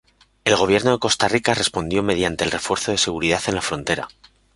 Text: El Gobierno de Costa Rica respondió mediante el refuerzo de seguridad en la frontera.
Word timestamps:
El 0.45 0.55
Gobierno 0.55 0.93
de 0.93 0.97
Costa 0.97 1.27
Rica 1.27 1.53
respondió 1.53 2.01
mediante 2.01 2.43
el 2.43 2.49
refuerzo 2.49 2.91
de 2.91 2.97
seguridad 2.97 3.39
en 3.45 3.53
la 3.53 3.61
frontera. 3.61 4.07